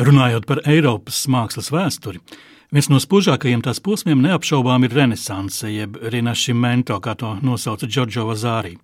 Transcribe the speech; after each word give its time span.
Runājot 0.00 0.46
par 0.48 0.62
Eiropas 0.64 1.26
mākslas 1.28 1.66
vēsturi, 1.68 2.22
viens 2.72 2.86
no 2.88 2.96
spožākajiem 3.02 3.60
tās 3.60 3.82
posmiem 3.84 4.22
neapšaubām 4.24 4.86
ir 4.86 4.94
Renesanse, 4.96 5.68
jeb 5.68 5.98
Rinascimento, 6.00 6.96
kā 7.04 7.12
to 7.20 7.34
nosauca 7.44 7.84
Giorgio 7.84 8.24
Vazārī, 8.30 8.78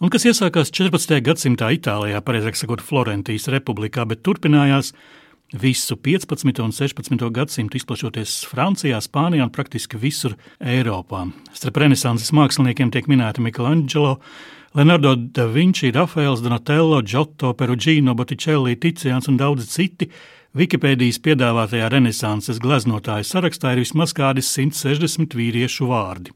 un 0.00 0.12
kas 0.12 0.24
iesākās 0.24 0.72
14. 0.72 1.18
gadsimtā 1.26 1.68
Itālijā, 1.76 2.22
pareizāk 2.24 2.56
sakot, 2.56 2.80
Florentijas 2.80 3.50
republikā, 3.52 4.06
bet 4.08 4.22
turpinājās 4.24 4.94
visu 5.52 5.98
15. 6.00 6.62
un 6.64 6.72
16. 6.72 7.26
gadsimtu 7.36 7.76
izplašoties 7.76 8.38
Francijā, 8.48 9.02
Spānijā 9.04 9.44
un 9.44 9.52
praktiski 9.52 10.00
visur 10.00 10.38
Eiropā. 10.64 11.26
Starp 11.52 11.82
renesanses 11.82 12.32
māksliniekiem 12.32 12.94
tiek 12.94 13.10
minēti 13.12 13.44
Michelangelo, 13.44 14.16
Leonardo 14.74 15.12
da 15.14 15.44
Vinci, 15.46 15.92
Rafaels, 15.92 16.40
Donatello, 16.42 17.02
Giotto, 17.02 17.52
Perugino, 17.52 18.16
Botticelli, 18.16 18.78
Ticians 18.80 19.28
un 19.28 19.36
daudzi 19.36 19.68
citi 19.68 20.08
Wikipēdijas 20.54 21.16
piedāvātajā 21.18 21.88
renesanses 21.90 22.60
gleznotāju 22.62 23.26
sarakstā 23.26 23.72
ir 23.74 23.80
vismaz 23.82 24.12
kādi 24.14 24.38
160 24.46 25.34
vīriešu 25.34 25.88
vārdi 25.90 26.30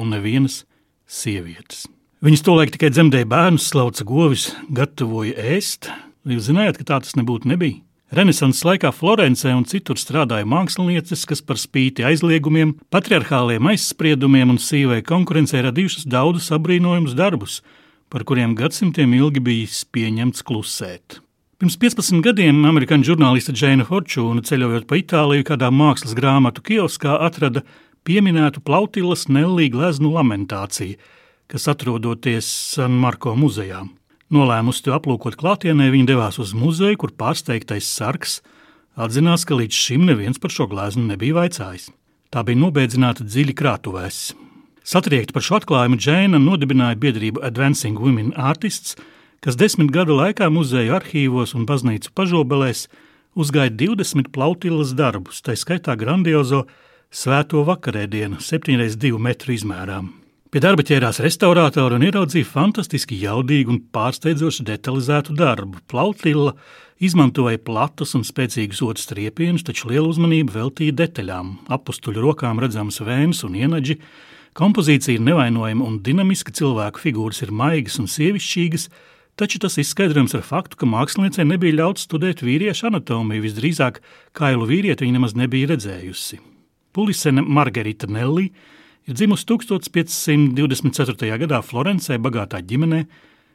un 0.00 0.14
nevienas 0.14 0.62
sievietes. 1.04 1.82
Viņas 2.24 2.44
tolaik 2.46 2.72
tikai 2.72 2.88
dzemdēja 2.94 3.28
bērnus, 3.28 3.68
slauca 3.68 4.08
govis, 4.08 4.46
gatavoja 4.72 5.36
ēst. 5.58 5.90
Jūs 6.24 6.48
zinājāt, 6.48 6.80
ka 6.80 6.88
tā 6.88 7.02
tas 7.04 7.20
nebūtu 7.20 7.52
nebija? 7.52 7.82
Renesanses 8.16 8.64
laikā 8.64 8.94
Florencē 8.96 9.52
un 9.52 9.68
citur 9.68 10.00
strādāja 10.00 10.48
mākslinieces, 10.48 11.28
kas 11.28 11.44
par 11.44 11.60
spīti 11.60 12.08
aizliegumiem, 12.08 12.78
patriarchāliem 12.88 13.68
aizspriedumiem 13.74 14.56
un 14.56 14.58
sīvai 14.58 15.02
konkurencei 15.04 15.60
radījušas 15.68 16.08
daudzus 16.08 16.48
apbrīnojumus 16.56 17.12
darbus, 17.12 17.60
par 18.08 18.24
kuriem 18.24 18.56
gadsimtiem 18.56 19.20
ilgi 19.20 19.44
bijis 19.52 19.84
pieņemts 19.92 20.48
klusēt. 20.48 21.20
Pirms 21.60 21.74
15 21.76 22.22
gadiem 22.24 22.62
amerikāņu 22.64 23.04
žurnāliste 23.04 23.52
Džeina 23.52 23.84
Forčūna 23.84 24.40
ceļojot 24.48 24.86
pa 24.88 24.96
Itāliju, 24.96 25.44
kādā 25.44 25.68
mākslas 25.68 26.14
grāmatu 26.16 26.62
kioskā 26.64 27.18
atrada 27.20 27.60
pieminētu 28.08 28.62
Plautilas 28.64 29.26
Nellī 29.28 29.66
gleznu 29.74 30.08
lamentāciju, 30.14 30.96
kas 31.52 31.68
atrodoties 31.68 32.48
San 32.70 32.96
Marko 33.02 33.34
muzejā. 33.36 33.82
Nolēmusi 34.32 34.86
to 34.86 34.96
aplūkot 34.96 35.36
klātienē, 35.36 35.90
viņa 35.92 36.08
devās 36.14 36.40
uz 36.40 36.56
muzeju, 36.56 37.02
kur 37.04 37.12
pārsteigtais 37.12 37.92
sargs 37.92 38.40
atzinās, 38.96 39.44
ka 39.44 39.60
līdz 39.60 39.84
šim 39.84 40.08
neviens 40.08 40.40
par 40.40 40.56
šo 40.56 40.64
gleznu 40.72 41.04
nebija 41.12 41.42
vaicājis. 41.42 41.90
Tā 42.32 42.40
bija 42.40 42.64
nobēdzināta 42.64 43.28
dziļi 43.28 43.60
krātuvēs. 43.60 44.30
Satriekta 44.80 45.36
par 45.36 45.44
šo 45.44 45.60
atklājumu, 45.60 46.00
Džēna 46.00 46.40
nodibināja 46.40 46.96
biedrību 47.04 47.44
Advancing 47.52 48.00
Women 48.00 48.32
Artists– 48.32 48.96
kas 49.40 49.56
desmit 49.56 49.90
gadu 49.92 50.18
laikā 50.18 50.50
muzeja 50.52 50.98
arhīvos 50.98 51.54
un 51.56 51.66
baznīcu 51.68 52.12
pažobelēs 52.16 52.86
uzgaida 53.34 53.76
20 53.84 54.32
plautilas 54.34 54.94
darbus, 54.96 55.40
tā 55.40 55.56
skaitā 55.56 55.96
grandiozo 55.96 56.66
svēto 57.10 57.64
vakarēdienu 57.66 58.40
7x2 58.44 59.18
metru 59.18 59.56
izmērā. 59.56 60.02
Pie 60.50 60.58
darba 60.58 60.82
ķērās 60.82 61.20
restaurātori 61.22 61.94
un 61.94 62.04
ieraudzīja 62.08 62.48
fantastiski 62.48 63.20
jaudīgu 63.22 63.70
un 63.70 63.76
pārsteidzoši 63.94 64.64
detalizētu 64.66 65.36
darbu. 65.38 65.78
Plautilla 65.86 66.56
izmantoja 66.98 67.60
platus 67.62 68.16
un 68.18 68.24
spēcīgus 68.26 68.82
otru 68.82 69.04
striepienus, 69.04 69.62
taču 69.68 69.92
lielu 69.92 70.10
uzmanību 70.10 70.56
veltīja 70.56 70.96
detaļām. 71.04 71.52
Apstuļu 71.70 72.26
rokām 72.26 72.58
redzams 72.60 72.98
vēns 73.06 73.44
un 73.46 73.54
ienaģi, 73.62 74.00
kompozīcija 74.58 75.20
ir 75.20 75.24
nevainojama 75.30 75.86
un 75.86 76.00
dinamiska, 76.02 76.50
cilvēku 76.58 77.06
figūras 77.06 77.44
ir 77.46 77.54
maigas 77.54 78.00
un 78.02 78.10
sievišķīgas, 78.10 78.88
Taču 79.40 79.56
tas 79.56 79.78
izskaidrojams 79.80 80.34
ar 80.36 80.42
faktu, 80.44 80.76
ka 80.76 80.84
māksliniecei 80.84 81.46
nebija 81.48 81.78
ļauts 81.78 82.02
studēt 82.04 82.42
vīriešu 82.44 82.90
anatomiju, 82.90 83.40
visdrīzāk 83.46 84.02
kailu 84.36 84.66
vīrieti 84.68 85.06
viņa 85.06 85.14
nemaz 85.16 85.32
nebija 85.32 85.70
redzējusi. 85.70 86.36
Pulisene 86.92 87.40
Margarita 87.40 88.04
Nelli 88.04 88.50
ir 89.08 89.14
dzimusi 89.16 89.46
1524. 89.48 91.30
gadā 91.40 91.62
Florencē, 91.64 92.18
bagātā 92.20 92.60
ģimenē. 92.60 92.98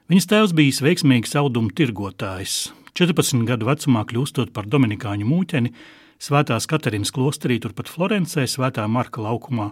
Viņas 0.09 0.27
tēvs 0.31 0.55
bijis 0.57 0.81
veiksmīgs 0.81 1.37
audumu 1.37 1.69
tirgotājs. 1.77 2.71
14 2.97 3.45
gadu 3.45 3.67
vecumā 3.69 4.01
kļūstot 4.09 4.55
par 4.55 4.65
dominikāņu 4.65 5.27
mūķeni, 5.29 5.73
Svētās 6.17 6.65
Katerinas 6.65 7.11
klosterī 7.13 7.59
turpat 7.61 7.91
Florencē, 7.93 8.47
Svētā 8.49 8.87
Marka 8.89 9.21
laukumā, 9.21 9.69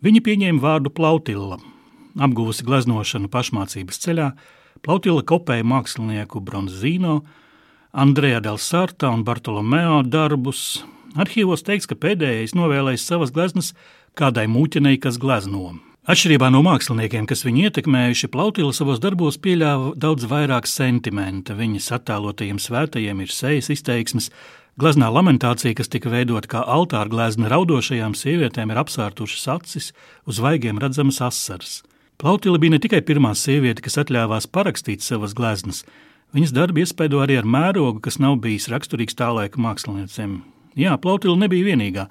viņa 0.00 0.24
pieņēma 0.24 0.64
vārdu 0.64 0.94
Plautilla. 0.94 1.60
Apguvusi 2.16 2.64
gleznošanu 2.64 3.28
pašmācības 3.28 4.00
ceļā, 4.06 4.30
Plautila 4.80 5.20
kopēja 5.20 5.64
mākslinieku 5.68 6.40
Bronzīno, 6.40 7.18
Andreja 7.92 8.40
Del 8.40 8.56
Sarta 8.56 9.10
un 9.12 9.26
Bartolomeo 9.26 10.00
darbus. 10.06 10.80
Arhīvos 11.20 11.66
teikts, 11.66 11.88
ka 11.90 11.98
pēdējais 12.00 12.54
novēlējis 12.56 13.04
savas 13.10 13.32
gleznas 13.34 13.74
kādai 14.16 14.46
mūķenei, 14.48 14.96
kas 15.02 15.18
glezno. 15.20 15.74
Atšķirībā 16.08 16.48
no 16.54 16.62
māksliniekiem, 16.64 17.26
kas 17.28 17.44
viņu 17.44 17.66
ietekmējuši, 17.68 18.30
Plautila 18.32 18.72
savos 18.72 19.02
darbos 19.04 19.36
pieļāva 19.42 19.92
daudz 20.00 20.24
vairāk 20.30 20.70
sentimenta. 20.70 21.52
Viņas 21.58 21.90
attēlotajiem 21.98 22.62
svētajiem 22.62 23.20
ir 23.20 23.36
sejas 23.36 23.68
izteiksmes, 23.76 24.30
Gleznā 24.80 25.10
lamentācija, 25.12 25.74
kas 25.76 25.90
tika 25.92 26.08
veidota 26.08 26.48
kā 26.48 26.60
altāra 26.64 27.10
glezna 27.10 27.50
raudošajām 27.52 28.14
sievietēm, 28.16 28.70
ir 28.72 28.80
apsārtušas 28.80 29.48
acis, 29.58 29.92
uz 30.24 30.40
vaigiem 30.40 30.80
redzamas 30.80 31.20
asaras. 31.26 31.80
Plautila 32.20 32.58
bija 32.60 32.74
ne 32.74 32.78
tikai 32.84 32.98
pirmā 33.00 33.30
sieviete, 33.32 33.80
kas 33.80 33.94
atļāvās 34.02 34.44
parakstīt 34.52 35.00
savas 35.00 35.32
gleznas, 35.32 35.86
viņas 36.36 36.52
darbu 36.52 36.82
iespaido 36.82 37.22
arī 37.24 37.38
ar 37.40 37.48
mērogu, 37.48 38.02
kas 38.04 38.18
nav 38.20 38.36
bijis 38.44 38.68
raksturīgs 38.68 39.16
tā 39.16 39.30
laika 39.32 39.56
māksliniecēm. 39.64 40.34
Jā, 40.76 40.98
Plautila 41.00 41.40
nebija 41.40 41.70
vienīgā. 41.70 42.04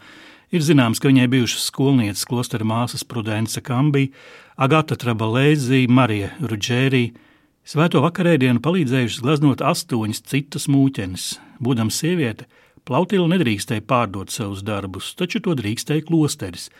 Ir 0.50 0.66
zināms, 0.66 0.98
ka 0.98 1.12
viņai 1.12 1.30
bijušas 1.30 1.69
skolnieces 1.69 2.25
klostera 2.25 2.66
māsas 2.66 3.06
Prudence 3.06 3.62
Kambija, 3.62 4.09
Agata 4.58 4.98
Trabalēzija, 4.98 5.94
Marija 5.94 6.34
Rudžērija. 6.42 7.14
Svēto 7.69 8.02
vakarēdienu 8.02 8.66
palīdzējušas 8.66 9.22
gleznot 9.22 9.62
astoņas 9.62 10.25
citas 10.25 10.66
mūķenes. 10.74 11.36
Būdama 11.62 11.94
sieviete, 11.94 12.50
Plautila 12.81 13.30
nedrīkstēja 13.30 13.86
pārdot 13.86 14.34
savus 14.34 14.66
darbus, 14.66 15.14
taču 15.14 15.38
to 15.46 15.53
drīkstēja 15.53 16.09
klosteris– 16.09 16.72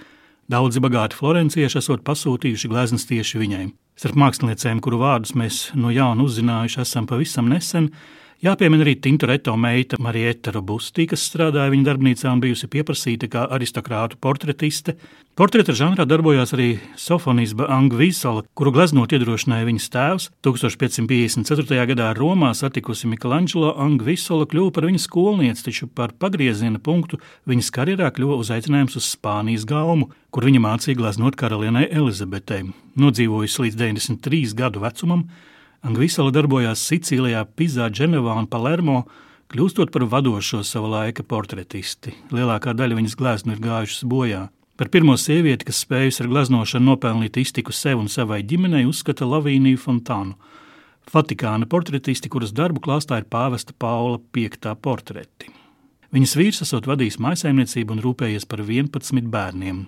Daudzi 0.50 0.82
bagāti 0.82 1.14
florencieši 1.14 1.78
esot 1.78 2.02
pasūtījuši 2.08 2.70
gleznas 2.72 3.04
tieši 3.06 3.38
viņai. 3.38 3.66
Starp 4.00 4.16
māksliniecēm, 4.18 4.80
kuru 4.82 4.98
vārdus 5.04 5.36
mēs 5.38 5.60
no 5.78 5.92
jauna 5.94 6.26
uzzinājuši 6.26 6.80
esam 6.82 7.06
pavisam 7.06 7.52
nesen, 7.52 7.92
Jāpiemina 8.40 8.86
arī 8.86 8.94
Tintoretto 9.04 9.52
meita 9.60 9.98
Marieta 10.00 10.54
Robusti, 10.56 11.04
kas 11.12 11.26
strādāja 11.28 11.74
viņa 11.74 11.90
darbnīcā 11.90 12.30
un 12.32 12.40
bijusi 12.40 12.70
pieprasīta 12.72 13.28
kā 13.28 13.42
aristokrātu 13.52 14.16
portretiste. 14.24 14.94
Portreta 15.36 15.76
žanrā 15.76 16.06
darbojās 16.08 16.54
arī 16.56 16.70
Sofonisba 16.96 17.68
Angvīsola, 17.76 18.46
kuru 18.56 18.72
gleznot 18.78 19.12
iedrošināja 19.12 19.68
viņas 19.68 19.90
tēvs. 19.92 20.30
1554. 20.48 21.82
gadā 21.92 22.14
Romā 22.16 22.54
satikusi 22.56 23.12
Michelangelo 23.12 23.74
Angvīsola 23.76 24.48
kļuva 24.48 24.72
par 24.78 24.88
viņas 24.88 25.10
skolnieci, 25.12 25.68
taču 25.68 25.92
par 25.92 26.16
pagrieziena 26.16 26.80
punktu 26.80 27.20
viņas 27.44 27.74
karjerā 27.76 28.08
kļuva 28.16 28.40
uzaicinājums 28.40 28.96
uz 29.04 29.12
Spānijas 29.18 29.68
galmu, 29.68 30.14
kur 30.32 30.48
viņa 30.48 30.64
mācīja 30.64 31.04
gleznot 31.04 31.36
karalienei 31.36 31.92
Elizabetei. 31.92 32.70
Nodzīvojusi 32.96 33.68
līdz 33.68 33.84
93 33.84 34.60
gadu 34.64 34.88
vecumam, 34.88 35.28
Angvisala 35.80 36.32
darbojās 36.36 36.82
Sicīlijā, 36.90 37.46
Pizā, 37.56 37.86
Dženevā 37.88 38.34
un 38.42 38.48
Palermo, 38.52 39.06
kļūstot 39.54 39.94
par 39.96 40.04
vadošo 40.12 40.60
sava 40.68 40.90
laika 40.92 41.24
portretisti. 41.24 42.12
Lielākā 42.36 42.74
daļa 42.76 42.98
viņas 42.98 43.16
gleznu 43.20 43.56
ir 43.56 43.62
gājušas 43.64 44.04
bojā. 44.12 44.42
Par 44.80 44.90
pirmo 44.92 45.16
sievieti, 45.20 45.70
kas 45.70 45.80
spējusi 45.86 46.26
ar 46.26 46.30
gleznošanu 46.34 46.92
nopelnīt 46.92 47.40
iztiku 47.40 47.72
sev 47.76 48.02
un 48.04 48.12
savai 48.12 48.42
ģimenei, 48.48 48.86
uzskata 48.88 49.28
Lavīniju 49.28 49.80
Fontānu. 49.80 50.36
Vatikāna 51.14 51.68
portretisti, 51.68 52.30
kuras 52.32 52.52
darbu 52.56 52.84
klāstā 52.84 53.22
ir 53.22 53.30
pāvesta 53.32 53.72
Paula 53.72 54.20
V. 54.36 54.50
portreti. 54.82 55.54
Viņas 56.12 56.36
vīrs 56.36 56.62
esot 56.66 56.90
vadījis 56.90 57.20
maisaimniecību 57.24 57.96
un 57.96 58.04
rūpējies 58.04 58.48
par 58.52 58.66
11 58.66 59.32
bērniem. 59.32 59.86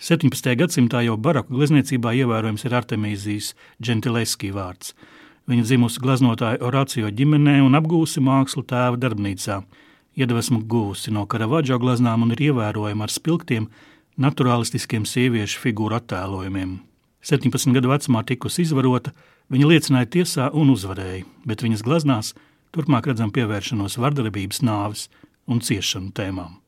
17. 0.00 0.52
gadsimtā 0.56 1.00
jau 1.06 1.16
baroku 1.16 1.56
glezniecībā 1.56 2.12
ievērojams 2.20 2.64
ir 2.68 2.76
Artemīzijas 2.76 3.54
Gentileski 3.80 4.52
vārds– 4.52 4.92
Viņa 5.50 5.64
dzimusi 5.66 5.98
gleznotāja 5.98 6.60
Oracio 6.62 7.08
ģimenē 7.10 7.56
un 7.64 7.74
apgūsi 7.74 8.20
mākslu 8.22 8.62
tēva 8.70 8.94
darbnīcā. 9.02 9.56
Iedvesmu 10.14 10.60
gūsi 10.70 11.10
no 11.10 11.24
Karavadžo 11.26 11.80
gleznām 11.82 12.22
un 12.22 12.30
ir 12.36 12.44
ievērojama 12.50 13.08
ar 13.08 13.10
spilgtiem, 13.10 13.66
naturālistiskiem 14.14 15.08
sieviešu 15.10 15.58
figūru 15.64 15.98
attēlojumiem. 15.98 16.78
17 17.26 17.74
gadu 17.74 17.90
vecumā 17.90 18.22
tikusi 18.28 18.62
izvarota, 18.62 19.10
viņa 19.50 19.72
liecināja 19.72 20.12
tiesā 20.14 20.48
un 20.54 20.70
uzvarēja, 20.76 21.26
bet 21.42 21.66
viņas 21.66 21.82
gleznās 21.82 22.32
turpmāk 22.70 23.10
redzam 23.10 23.34
pievēršanos 23.34 23.98
vardarbības, 23.98 24.62
nāves 24.62 25.08
un 25.50 25.58
ciešanu 25.58 26.14
tēmām. 26.14 26.60